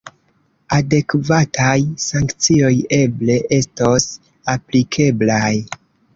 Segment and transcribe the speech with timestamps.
[0.77, 1.73] Adekvataj
[2.05, 4.09] sankcioj eble estos
[4.57, 5.55] aplikeblaj.